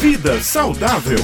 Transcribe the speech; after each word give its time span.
Vida 0.00 0.40
saudável. 0.40 1.18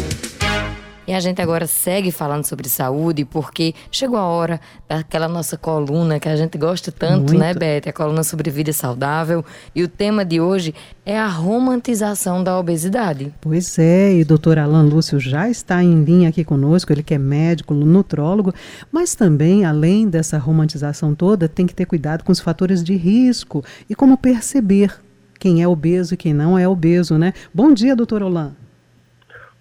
E 1.06 1.14
a 1.14 1.18
gente 1.18 1.40
agora 1.40 1.66
segue 1.66 2.12
falando 2.12 2.44
sobre 2.44 2.68
saúde, 2.68 3.24
porque 3.24 3.72
chegou 3.90 4.18
a 4.18 4.26
hora 4.26 4.60
daquela 4.86 5.26
nossa 5.26 5.56
coluna 5.56 6.20
que 6.20 6.28
a 6.28 6.36
gente 6.36 6.58
gosta 6.58 6.92
tanto, 6.92 7.32
né, 7.32 7.46
Muito. 7.46 7.58
né, 7.60 7.80
Beth? 7.80 7.88
A 7.88 7.92
coluna 7.94 8.22
sobre 8.22 8.50
vida 8.50 8.74
saudável. 8.74 9.42
E 9.74 9.82
o 9.82 9.88
tema 9.88 10.26
de 10.26 10.42
hoje 10.42 10.74
é 11.06 11.18
a 11.18 11.26
romantização 11.26 12.44
da 12.44 12.58
obesidade. 12.58 13.32
Pois 13.40 13.78
é, 13.78 14.12
e 14.12 14.20
o 14.20 14.26
doutor 14.26 14.58
Alan 14.58 14.82
Lúcio 14.82 15.18
já 15.18 15.48
está 15.48 15.82
em 15.82 16.04
linha 16.04 16.28
aqui 16.28 16.44
conosco, 16.44 16.92
ele 16.92 17.02
que 17.02 17.14
é 17.14 17.18
médico, 17.18 17.72
nutrólogo, 17.72 18.52
mas 18.92 19.14
também, 19.14 19.64
além 19.64 20.06
dessa 20.06 20.36
romantização 20.36 21.14
toda, 21.14 21.48
tem 21.48 21.66
que 21.66 21.74
ter 21.74 21.86
cuidado 21.86 22.22
com 22.24 22.30
os 22.30 22.40
fatores 22.40 22.84
de 22.84 22.94
risco 22.94 23.64
e 23.88 23.94
como 23.94 24.18
perceber 24.18 25.00
quem 25.40 25.62
é 25.62 25.66
obeso 25.66 26.12
e 26.12 26.16
quem 26.18 26.34
não 26.34 26.58
é 26.58 26.68
obeso, 26.68 27.16
né? 27.16 27.32
Bom 27.54 27.72
dia, 27.72 27.96
doutor 27.96 28.22
Alan. 28.22 28.54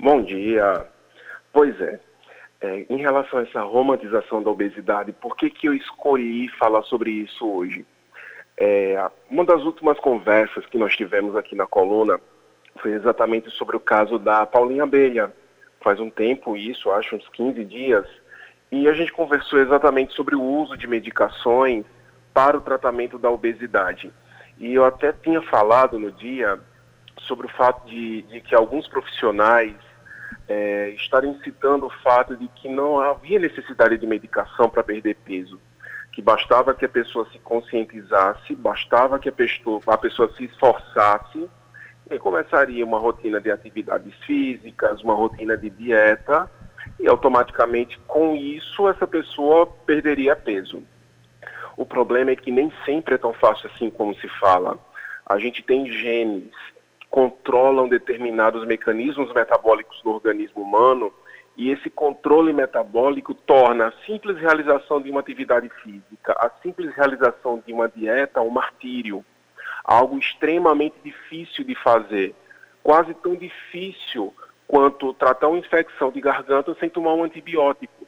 Bom 0.06 0.22
dia. 0.22 0.86
Pois 1.52 1.82
é. 1.82 2.00
é. 2.62 2.86
Em 2.91 2.98
relação 2.98 3.40
a 3.40 3.41
essa 3.41 3.62
romantização 3.62 4.44
da 4.44 4.52
obesidade, 4.52 5.12
por 5.12 5.36
que, 5.36 5.50
que 5.50 5.68
eu 5.68 5.73
escolhi 5.73 6.48
falar 6.59 6.84
sobre 6.84 7.09
isso 7.09 7.44
hoje? 7.44 7.84
É, 8.55 9.04
uma 9.32 9.44
das 9.44 9.63
últimas 9.63 9.99
conversas 9.99 10.63
que 10.68 10.77
nós 10.77 10.96
tivemos 10.96 11.36
aqui 11.36 11.55
na 11.55 11.66
coluna 11.66 12.22
foi 12.84 12.91
exatamente 12.91 13.49
sobre 13.49 13.76
o 13.77 13.80
caso 13.80 14.20
da 14.20 14.46
Paulinha 14.46 14.84
Abelha. 14.84 15.34
Faz 15.82 15.99
um 15.99 16.12
tempo 16.12 16.55
isso, 16.55 16.91
acho 16.91 17.16
uns 17.16 17.27
15 17.30 17.66
dias, 17.66 18.05
e 18.72 18.88
a 18.88 18.94
gente 18.94 19.12
conversou 19.12 19.58
exatamente 19.58 20.13
sobre 20.13 20.35
o 20.35 20.44
uso 20.44 20.77
de 20.77 20.85
medicações 20.85 21.84
para 22.32 22.55
o 22.55 22.62
tratamento 22.62 23.18
da 23.18 23.32
obesidade. 23.32 24.13
E 24.60 24.72
eu 24.72 24.85
até 24.85 25.12
tinha 25.12 25.41
falado 25.41 25.98
no 25.98 26.12
dia 26.12 26.60
sobre 27.22 27.48
o 27.48 27.49
fato 27.49 27.88
de, 27.88 28.22
de 28.22 28.40
que 28.40 28.54
alguns 28.54 28.88
profissionais 28.88 29.74
é, 30.48 30.90
estarem 30.90 31.40
citando 31.44 31.88
o 31.88 31.90
fato 31.90 32.35
de 32.35 32.48
que 32.49 32.70
não 32.70 32.99
havia 32.99 33.40
necessidade 33.40 33.98
de 33.98 34.05
medicação 34.05 34.70
para 34.70 34.84
perder 34.84 35.15
peso, 35.26 35.60
que 36.12 36.21
bastava 36.21 36.74
que 36.74 36.85
a 36.85 36.90
pessoa 36.90 37.27
se 37.32 37.40
conscientizasse, 37.40 38.55
bastava 38.55 39.20
que 39.20 39.29
a 39.29 39.32
pessoa, 39.32 39.82
a 39.88 39.98
pessoa 39.98 40.32
se 40.35 40.46
esforçasse 40.46 41.49
e 42.10 42.20
começaria 42.20 42.85
uma 42.85 42.99
rotina 42.99 43.41
de 43.41 43.51
atividades 43.51 44.13
físicas, 44.26 45.01
uma 45.01 45.13
rotina 45.13 45.57
de 45.57 45.70
dieta 45.70 46.49
e 46.99 47.07
automaticamente 47.07 47.99
com 48.07 48.35
isso 48.35 48.88
essa 48.88 49.07
pessoa 49.07 49.66
perderia 49.66 50.35
peso. 50.35 50.84
O 51.76 51.85
problema 51.85 52.32
é 52.32 52.35
que 52.35 52.51
nem 52.51 52.71
sempre 52.85 53.16
é 53.16 53.18
tão 53.18 53.34
fácil 53.34 53.70
assim 53.73 53.90
como 53.90 54.16
se 54.16 54.29
fala. 54.40 54.77
A 55.26 55.38
gente 55.40 55.63
tem 55.63 55.91
genes 55.91 56.54
controlam 57.09 57.87
determinados 57.87 58.65
mecanismos 58.65 59.34
metabólicos 59.34 60.01
do 60.01 60.11
organismo 60.11 60.63
humano 60.63 61.13
e 61.57 61.70
esse 61.71 61.89
controle 61.89 62.51
metabólico 62.51 63.34
torna 63.34 63.87
a 63.87 64.06
simples 64.06 64.38
realização 64.38 65.01
de 65.01 65.09
uma 65.09 65.22
atividade 65.22 65.69
física, 65.81 66.33
a 66.33 66.50
simples 66.61 66.94
realização 66.94 67.63
de 67.66 67.72
uma 67.72 67.88
dieta 67.88 68.41
um 68.41 68.50
martírio, 68.50 69.23
algo 69.83 70.17
extremamente 70.17 70.95
difícil 71.03 71.63
de 71.63 71.75
fazer, 71.75 72.35
quase 72.83 73.13
tão 73.13 73.35
difícil 73.35 74.33
quanto 74.67 75.13
tratar 75.13 75.47
uma 75.47 75.59
infecção 75.59 76.11
de 76.11 76.19
garganta 76.19 76.75
sem 76.79 76.89
tomar 76.89 77.13
um 77.13 77.23
antibiótico. 77.23 78.06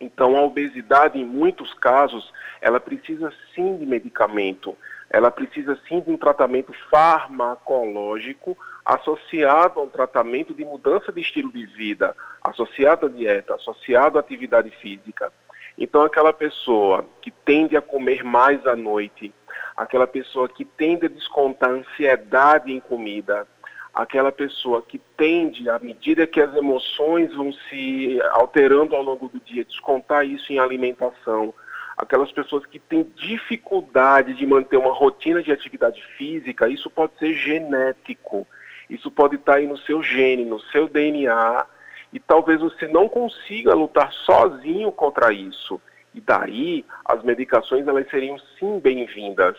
Então, 0.00 0.36
a 0.36 0.42
obesidade, 0.42 1.18
em 1.18 1.24
muitos 1.24 1.72
casos, 1.74 2.32
ela 2.60 2.78
precisa 2.78 3.32
sim 3.54 3.78
de 3.78 3.86
medicamento 3.86 4.76
ela 5.10 5.30
precisa 5.30 5.78
sim 5.88 6.00
de 6.00 6.10
um 6.10 6.16
tratamento 6.16 6.72
farmacológico 6.90 8.56
associado 8.84 9.80
a 9.80 9.82
um 9.82 9.88
tratamento 9.88 10.54
de 10.54 10.64
mudança 10.64 11.12
de 11.12 11.20
estilo 11.20 11.52
de 11.52 11.66
vida, 11.66 12.14
associado 12.42 13.06
à 13.06 13.08
dieta, 13.08 13.54
associado 13.54 14.18
à 14.18 14.20
atividade 14.20 14.70
física. 14.70 15.32
Então, 15.78 16.02
aquela 16.02 16.32
pessoa 16.32 17.04
que 17.20 17.30
tende 17.30 17.76
a 17.76 17.82
comer 17.82 18.24
mais 18.24 18.66
à 18.66 18.74
noite, 18.74 19.32
aquela 19.76 20.06
pessoa 20.06 20.48
que 20.48 20.64
tende 20.64 21.06
a 21.06 21.08
descontar 21.08 21.70
ansiedade 21.70 22.72
em 22.72 22.80
comida, 22.80 23.46
aquela 23.92 24.30
pessoa 24.30 24.82
que 24.82 24.98
tende, 25.16 25.68
à 25.68 25.78
medida 25.78 26.26
que 26.26 26.40
as 26.40 26.54
emoções 26.54 27.34
vão 27.34 27.52
se 27.52 28.18
alterando 28.32 28.94
ao 28.94 29.02
longo 29.02 29.28
do 29.28 29.40
dia, 29.40 29.64
descontar 29.64 30.24
isso 30.24 30.52
em 30.52 30.58
alimentação, 30.58 31.52
aquelas 31.96 32.30
pessoas 32.30 32.66
que 32.66 32.78
têm 32.78 33.04
dificuldade 33.16 34.34
de 34.34 34.46
manter 34.46 34.76
uma 34.76 34.92
rotina 34.92 35.42
de 35.42 35.50
atividade 35.50 36.02
física, 36.18 36.68
isso 36.68 36.90
pode 36.90 37.16
ser 37.18 37.32
genético. 37.32 38.46
Isso 38.90 39.10
pode 39.10 39.36
estar 39.36 39.54
aí 39.54 39.66
no 39.66 39.78
seu 39.78 40.02
gene, 40.02 40.44
no 40.44 40.60
seu 40.60 40.88
DNA, 40.88 41.66
e 42.12 42.20
talvez 42.20 42.60
você 42.60 42.86
não 42.86 43.08
consiga 43.08 43.74
lutar 43.74 44.12
sozinho 44.12 44.92
contra 44.92 45.32
isso. 45.32 45.80
E 46.14 46.20
daí 46.20 46.84
as 47.04 47.22
medicações 47.24 47.88
elas 47.88 48.08
seriam 48.10 48.38
sim 48.58 48.78
bem-vindas. 48.78 49.56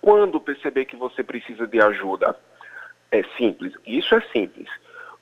Quando 0.00 0.40
perceber 0.40 0.84
que 0.84 0.94
você 0.94 1.24
precisa 1.24 1.66
de 1.66 1.80
ajuda? 1.80 2.36
É 3.10 3.22
simples. 3.36 3.72
Isso 3.86 4.14
é 4.14 4.20
simples. 4.32 4.68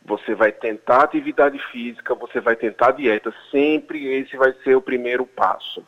Você 0.05 0.35
vai 0.35 0.53
tentar 0.53 1.05
atividade 1.05 1.59
física, 1.71 2.15
você 2.15 2.41
vai 2.41 2.55
tentar 2.55 2.93
dieta. 2.93 3.33
Sempre 3.51 4.07
esse 4.07 4.37
vai 4.37 4.53
ser 4.63 4.77
o 4.77 4.83
primeiro 4.83 5.25
passo 5.25 5.83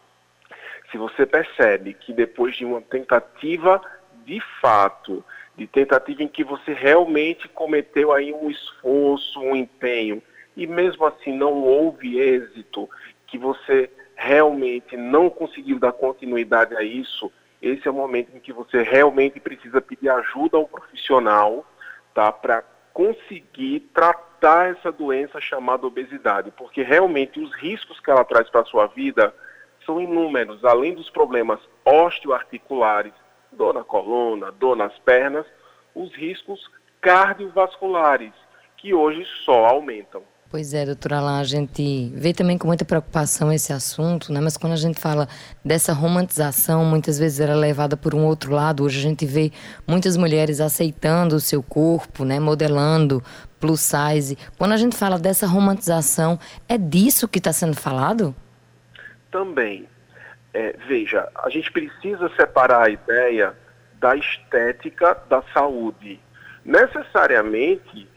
se 0.91 0.99
você 0.99 1.27
percebe 1.27 1.95
que 1.95 2.13
depois 2.13 2.57
de 2.57 2.65
uma 2.65 2.81
tentativa 2.81 3.81
de 4.25 4.41
fato, 4.61 5.25
de 5.57 5.67
tentativa 5.67 6.23
em 6.23 6.29
que 6.29 6.45
você 6.45 6.73
realmente 6.73 7.49
cometeu 7.49 8.13
aí 8.13 8.33
um 8.33 8.51
esforço, 8.51 9.41
um 9.41 9.57
empenho, 9.57 10.23
e 10.57 10.67
mesmo 10.67 11.07
assim 11.07 11.37
não 11.37 11.55
houve 11.63 12.19
êxito, 12.19 12.89
que 13.27 13.39
você 13.39 13.91
realmente 14.17 14.97
não 14.97 15.31
conseguiu 15.31 15.79
dar 15.79 15.93
continuidade 15.93 16.77
a 16.77 16.83
isso, 16.83 17.31
esse 17.61 17.87
é 17.87 17.91
o 17.91 17.95
momento 17.95 18.37
em 18.37 18.41
que 18.41 18.53
você 18.53 18.83
realmente 18.83 19.41
precisa 19.41 19.81
pedir 19.81 20.09
ajuda 20.09 20.57
a 20.57 20.61
um 20.61 20.65
profissional, 20.65 21.67
tá, 22.15 22.33
para 22.33 22.63
conseguir 22.93 23.81
tratar 23.93 24.71
essa 24.71 24.91
doença 24.91 25.41
chamada 25.41 25.87
obesidade, 25.87 26.53
porque 26.57 26.83
realmente 26.83 27.41
os 27.41 27.53
riscos 27.55 28.01
que 28.01 28.11
ela 28.11 28.25
traz 28.25 28.49
para 28.51 28.63
a 28.63 28.67
sua 28.67 28.87
vida 28.87 29.35
são 29.89 29.99
inúmeros, 29.99 30.63
além 30.67 30.95
dos 30.95 31.09
problemas 31.09 31.59
osteoarticulares, 31.83 33.15
dor 33.51 33.73
na 33.73 33.83
coluna, 33.83 34.53
dor 34.53 34.77
nas 34.77 34.93
pernas, 34.99 35.47
os 35.95 36.15
riscos 36.15 36.61
cardiovasculares, 37.01 38.35
que 38.77 38.93
hoje 38.93 39.25
só 39.47 39.65
aumentam. 39.65 40.23
Pois 40.51 40.75
é, 40.75 40.85
doutora 40.85 41.19
Alain, 41.19 41.41
a 41.41 41.45
gente 41.45 42.11
vê 42.15 42.35
também 42.35 42.59
com 42.59 42.67
muita 42.67 42.85
preocupação 42.85 43.51
esse 43.51 43.73
assunto, 43.73 44.31
né? 44.31 44.41
mas 44.41 44.59
quando 44.59 44.75
a 44.75 44.77
gente 44.77 45.01
fala 45.01 45.27
dessa 45.65 45.95
romantização, 45.95 46.85
muitas 46.85 47.19
vezes 47.19 47.41
era 47.41 47.55
levada 47.55 47.97
por 47.97 48.15
um 48.15 48.25
outro 48.27 48.53
lado. 48.53 48.85
Hoje 48.85 48.99
a 48.99 49.03
gente 49.03 49.25
vê 49.25 49.53
muitas 49.87 50.17
mulheres 50.17 50.61
aceitando 50.61 51.37
o 51.37 51.41
seu 51.41 51.63
corpo, 51.63 52.25
né? 52.25 52.39
modelando 52.39 53.23
plus 53.59 53.81
size. 53.81 54.39
Quando 54.59 54.73
a 54.73 54.77
gente 54.77 54.97
fala 54.97 55.19
dessa 55.19 55.47
romantização, 55.47 56.39
é 56.67 56.77
disso 56.79 57.29
que 57.29 57.39
está 57.39 57.53
sendo 57.53 57.75
falado? 57.75 58.35
Também. 59.31 59.89
É, 60.55 60.75
veja, 60.87 61.29
a 61.35 61.51
gente 61.51 61.71
precisa 61.71 62.31
separar 62.37 62.87
a 62.87 62.91
ideia 62.91 63.55
da 63.95 64.17
estética 64.17 65.17
da 65.29 65.43
saúde. 65.55 66.21
Necessariamente, 66.65 68.09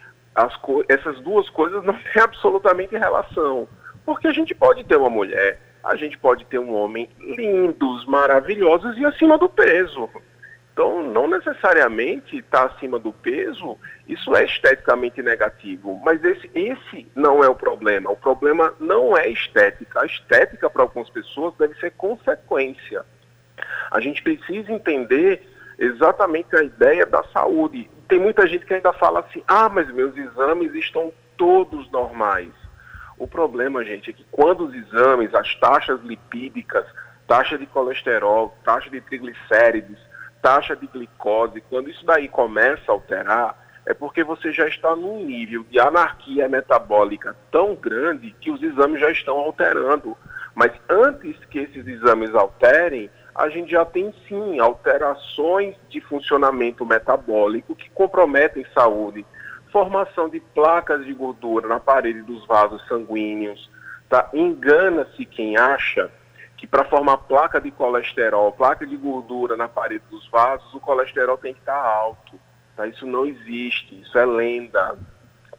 essas 0.88 1.20
duas 1.22 1.50
coisas 1.50 1.84
não 1.84 1.94
têm 2.14 2.22
absolutamente 2.22 2.96
relação. 2.98 3.68
Porque 4.06 4.28
a 4.28 4.34
gente 4.34 4.56
pode 4.56 4.84
ter 4.84 4.96
uma 4.96 5.10
mulher, 5.10 5.60
a 5.84 5.96
gente 5.96 6.18
pode 6.18 6.46
ter 6.46 6.60
um 6.60 6.74
homem 6.74 7.10
lindos, 7.20 8.06
maravilhosos 8.06 8.98
e 8.98 9.06
acima 9.06 9.38
do 9.38 9.48
peso. 9.48 10.10
Então, 10.74 11.04
não 11.04 11.28
necessariamente 11.28 12.38
estar 12.38 12.70
tá 12.70 12.74
acima 12.74 12.98
do 12.98 13.12
peso, 13.12 13.78
isso 14.08 14.34
é 14.36 14.46
esteticamente 14.46 15.22
negativo. 15.22 16.00
Mas 16.04 16.24
esse, 16.24 16.50
esse 16.56 17.08
não 17.14 17.44
é 17.44 17.50
o 17.50 17.56
problema. 17.56 18.10
O 18.10 18.16
problema 18.16 18.74
não 18.80 19.18
é 19.18 19.28
estética. 19.28 20.02
A 20.02 20.06
estética, 20.06 20.70
para 20.70 20.84
algumas 20.84 21.10
pessoas, 21.10 21.54
deve 21.58 21.76
ser 21.76 21.92
consequência. 21.92 23.06
A 23.92 24.00
gente 24.00 24.24
precisa 24.24 24.72
entender 24.72 25.46
exatamente 25.78 26.56
a 26.56 26.64
ideia 26.64 27.06
da 27.06 27.24
saúde. 27.26 27.90
Tem 28.08 28.20
muita 28.20 28.48
gente 28.48 28.66
que 28.66 28.74
ainda 28.74 28.94
fala 28.94 29.20
assim: 29.20 29.44
ah, 29.48 29.68
mas 29.68 29.92
meus 29.92 30.16
exames 30.16 30.74
estão 30.76 31.12
todos 31.36 31.92
normais. 31.92 32.52
O 33.18 33.28
problema, 33.28 33.84
gente, 33.84 34.10
é 34.10 34.14
que 34.14 34.26
quando 34.32 34.66
os 34.66 34.74
exames, 34.74 35.34
as 35.36 35.54
taxas 35.56 36.00
lipídicas, 36.02 36.86
taxa 37.28 37.58
de 37.58 37.66
colesterol, 37.66 38.58
taxa 38.64 38.90
de 38.90 39.02
triglicérides, 39.02 39.98
taxa 40.42 40.76
de 40.76 40.88
glicose, 40.88 41.62
quando 41.70 41.90
isso 41.90 42.06
daí 42.06 42.28
começa 42.28 42.92
a 42.92 42.94
alterar, 42.94 43.58
é 43.86 43.94
porque 43.94 44.24
você 44.24 44.52
já 44.52 44.68
está 44.68 44.96
num 44.96 45.24
nível 45.26 45.64
de 45.70 45.80
anarquia 45.80 46.48
metabólica 46.48 47.36
tão 47.52 47.76
grande 47.76 48.36
que 48.40 48.52
os 48.52 48.62
exames 48.62 49.00
já 49.00 49.12
estão 49.12 49.38
alterando. 49.38 50.16
Mas 50.54 50.72
antes 50.90 51.38
que 51.46 51.60
esses 51.60 51.88
exames 51.88 52.34
alterem, 52.36 53.10
a 53.34 53.50
gente 53.50 53.72
já 53.72 53.86
tem 53.86 54.14
sim 54.28 54.60
alterações 54.60 55.76
de 55.90 56.02
funcionamento 56.02 56.86
metabólico 56.86 57.76
que 57.76 57.90
comprometem 57.90 58.66
saúde. 58.74 59.26
formação 59.72 60.28
de 60.28 60.42
placas 60.54 61.06
de 61.06 61.14
gordura 61.14 61.66
na 61.66 61.80
parede 61.80 62.22
dos 62.24 62.46
vasos 62.46 62.86
sanguíneos, 62.90 63.70
tá? 64.10 64.30
Engana-se 64.34 65.26
quem 65.26 65.56
acha 65.56 66.12
que 66.62 66.68
para 66.68 66.86
formar 66.86 67.18
placa 67.18 67.60
de 67.60 67.72
colesterol, 67.72 68.52
placa 68.52 68.86
de 68.86 68.96
gordura 68.96 69.58
na 69.58 69.68
parede 69.68 70.04
dos 70.12 70.30
vasos, 70.30 70.72
o 70.76 70.80
colesterol 70.80 71.36
tem 71.36 71.56
que 71.56 71.60
estar 71.60 71.74
tá 71.74 71.88
alto, 71.88 72.40
tá? 72.78 72.86
Isso 72.86 73.08
não 73.08 73.26
existe, 73.26 74.00
isso 74.00 74.16
é 74.16 74.24
lenda, 74.24 74.96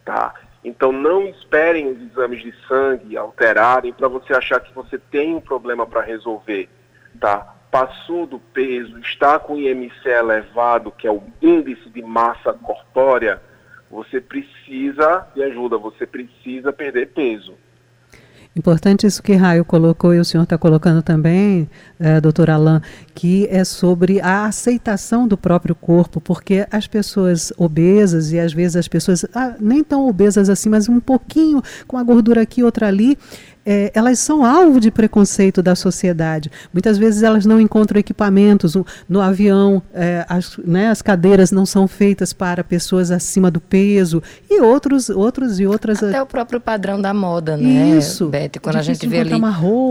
tá? 0.05 0.33
Então 0.63 0.93
não 0.93 1.27
esperem 1.27 1.89
os 1.89 2.01
exames 2.01 2.41
de 2.41 2.55
sangue 2.69 3.17
alterarem 3.17 3.93
para 3.93 4.07
você 4.07 4.33
achar 4.33 4.61
que 4.61 4.73
você 4.73 4.97
tem 4.97 5.35
um 5.35 5.41
problema 5.41 5.85
para 5.85 6.03
resolver, 6.03 6.69
tá? 7.19 7.53
Passou 7.69 8.25
do 8.25 8.39
peso, 8.39 8.97
está 9.01 9.41
com 9.41 9.57
IMC 9.57 10.09
elevado, 10.09 10.93
que 10.93 11.09
é 11.09 11.11
o 11.11 11.25
índice 11.43 11.91
de 11.91 12.01
massa 12.01 12.53
corpórea, 12.53 13.43
você 13.91 14.21
precisa 14.21 15.27
de 15.35 15.43
ajuda, 15.43 15.77
você 15.79 16.07
precisa 16.07 16.73
perder 16.73 17.09
peso. 17.09 17.57
Importante 18.55 19.07
isso 19.07 19.23
que 19.23 19.33
Raio 19.33 19.65
colocou 19.65 20.15
e 20.15 20.21
o 20.21 20.25
senhor 20.25 20.43
está 20.43 20.59
colocando 20.59 21.03
também, 21.03 21.67
é, 21.99 22.21
doutor 22.21 22.51
Alain, 22.51 22.83
que 23.15 23.49
é 23.51 23.65
sobre 23.65 24.21
a 24.21 24.45
aceitação 24.45 25.27
do 25.27 25.39
próprio 25.39 25.75
corpo, 25.75 26.21
porque 26.21 26.67
as 26.71 26.87
pessoas 26.87 27.51
obesas 27.57 28.31
e 28.31 28.39
às 28.39 28.53
vezes 28.53 28.77
as 28.77 28.87
pessoas 28.87 29.25
ah, 29.35 29.55
nem 29.59 29.83
tão 29.83 30.07
obesas 30.07 30.51
assim, 30.51 30.69
mas 30.69 30.87
um 30.87 31.01
pouquinho 31.01 31.63
com 31.89 31.97
a 31.97 32.03
gordura 32.03 32.43
aqui, 32.43 32.63
outra 32.63 32.89
ali, 32.89 33.17
é, 33.65 33.91
elas 33.95 34.19
são 34.19 34.45
alvo 34.45 34.81
de 34.81 34.91
preconceito 34.91 35.63
da 35.63 35.75
sociedade. 35.75 36.51
Muitas 36.73 36.99
vezes 36.99 37.23
elas 37.23 37.47
não 37.47 37.61
encontram 37.61 37.99
equipamentos 37.99 38.77
no 39.09 39.21
avião, 39.21 39.83
é, 39.95 40.25
as, 40.29 40.57
né, 40.59 40.89
as 40.89 41.01
cadeiras 41.01 41.53
não 41.53 41.65
são 41.65 41.87
feitas 41.87 42.33
para 42.33 42.65
pessoas 42.65 43.11
acima 43.11 43.51
do 43.51 43.61
peso 43.61 44.23
e 44.51 44.61
outros, 44.61 45.09
outros 45.09 45.61
e 45.61 45.67
outras. 45.67 46.03
Até 46.03 46.21
o 46.21 46.27
próprio 46.27 46.61
padrão 46.61 47.01
da 47.01 47.15
moda, 47.15 47.57
né? 47.57 47.97
Isso. 47.97 48.29
Beth, 48.29 48.61
quando 48.61 48.77
a 48.77 48.83
gente 48.83 49.07
vê 49.07 49.21
ali 49.21 49.41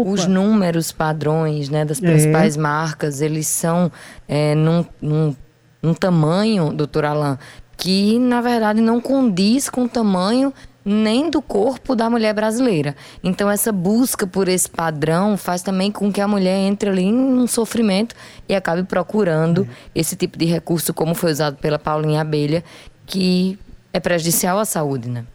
os 0.06 0.28
números 0.28 0.92
padrões, 0.92 1.70
né, 1.70 1.86
das 1.86 2.00
principais 2.00 2.58
é. 2.58 2.60
marcas, 2.60 3.22
eles 3.22 3.48
são 3.48 3.92
é, 4.28 4.54
num, 4.56 4.86
num, 5.02 5.36
num 5.82 5.94
tamanho, 5.94 6.74
doutor 6.74 7.06
Alain, 7.06 7.38
que 7.78 8.20
na 8.20 8.42
verdade 8.42 8.82
não 8.82 9.02
condiz 9.02 9.70
com 9.70 9.86
o 9.86 9.90
tamanho 9.90 10.54
nem 10.84 11.30
do 11.30 11.42
corpo 11.42 11.96
da 11.96 12.10
mulher 12.10 12.34
brasileira. 12.34 12.96
Então 13.24 13.50
essa 13.50 13.72
busca 13.72 14.26
por 14.26 14.48
esse 14.48 14.70
padrão 14.70 15.38
faz 15.38 15.62
também 15.62 15.92
com 15.92 16.12
que 16.12 16.22
a 16.22 16.28
mulher 16.28 16.58
entre 16.58 16.90
ali 16.90 17.04
em 17.04 17.14
um 17.14 17.48
sofrimento 17.48 18.16
e 18.48 18.56
acabe 18.56 18.84
procurando 18.84 19.64
é. 19.64 20.00
esse 20.00 20.16
tipo 20.16 20.38
de 20.38 20.46
recurso 20.46 20.94
como 20.94 21.14
foi 21.16 21.32
usado 21.32 21.58
pela 21.58 21.80
Paulinha 21.80 22.22
Abelha, 22.22 22.64
que 23.06 23.58
é 23.94 24.00
prejudicial 24.00 24.58
à 24.58 24.66
saúde, 24.66 25.10
né? 25.10 25.26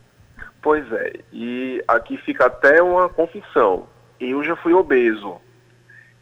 Pois 0.62 0.90
é, 0.92 1.12
e 1.32 1.82
aqui 1.86 2.16
fica 2.18 2.46
até 2.46 2.82
uma 2.82 3.08
confissão. 3.08 3.86
Eu 4.18 4.42
já 4.42 4.56
fui 4.56 4.72
obeso. 4.72 5.36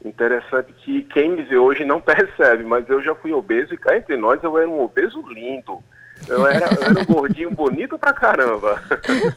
Interessante 0.04 0.70
que 0.84 1.02
quem 1.04 1.30
me 1.30 1.42
vê 1.44 1.56
hoje 1.56 1.84
não 1.84 1.98
percebe, 2.02 2.62
mas 2.62 2.86
eu 2.90 3.02
já 3.02 3.14
fui 3.14 3.32
obeso 3.32 3.72
e 3.72 3.78
cá 3.78 3.96
entre 3.96 4.16
nós 4.16 4.42
eu 4.42 4.58
era 4.58 4.68
um 4.68 4.82
obeso 4.82 5.22
lindo. 5.28 5.82
Eu 6.28 6.46
era, 6.46 6.66
eu 6.74 6.82
era 6.82 7.00
um 7.00 7.04
gordinho 7.04 7.50
bonito 7.50 7.98
pra 7.98 8.12
caramba. 8.12 8.82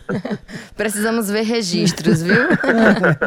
Precisamos 0.76 1.30
ver 1.30 1.42
registros, 1.42 2.22
viu? 2.22 2.48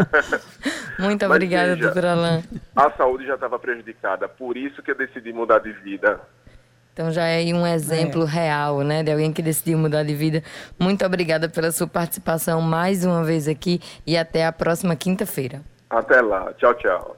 Muito 0.98 1.24
obrigada, 1.26 1.76
doutor 1.76 2.04
Alain. 2.06 2.44
A 2.74 2.90
saúde 2.92 3.26
já 3.26 3.34
estava 3.34 3.58
prejudicada, 3.58 4.28
por 4.28 4.56
isso 4.56 4.82
que 4.82 4.90
eu 4.90 4.96
decidi 4.96 5.32
mudar 5.32 5.58
de 5.58 5.72
vida. 5.72 6.20
Então 6.92 7.10
já 7.10 7.24
é 7.24 7.42
um 7.54 7.66
exemplo 7.66 8.24
é. 8.24 8.26
real, 8.26 8.80
né, 8.80 9.02
de 9.02 9.10
alguém 9.10 9.32
que 9.32 9.42
decidiu 9.42 9.78
mudar 9.78 10.02
de 10.02 10.14
vida. 10.14 10.42
Muito 10.78 11.04
obrigada 11.04 11.48
pela 11.48 11.70
sua 11.72 11.86
participação 11.86 12.60
mais 12.60 13.04
uma 13.04 13.24
vez 13.24 13.48
aqui 13.48 13.80
e 14.06 14.16
até 14.16 14.44
a 14.44 14.52
próxima 14.52 14.96
quinta-feira. 14.96 15.62
Até 15.88 16.20
lá. 16.20 16.52
Tchau, 16.54 16.74
tchau. 16.74 17.16